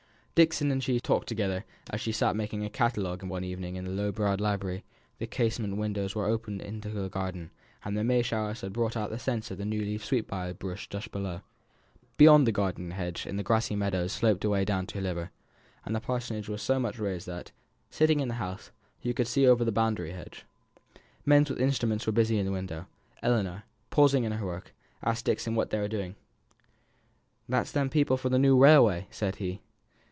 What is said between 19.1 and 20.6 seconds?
could see over the boundary hedge.